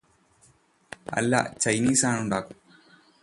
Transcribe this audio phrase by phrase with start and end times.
[1.13, 2.57] അല്ലാ ചൈനീസാണ് ഉണ്ടാക്കുന്നത്